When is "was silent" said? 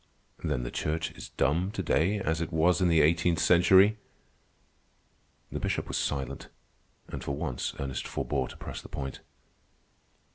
5.87-6.47